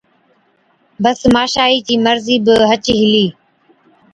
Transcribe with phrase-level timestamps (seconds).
[1.03, 3.25] بس ماشائِي چِي مرضِي بِي هچ ئِي هِلِي۔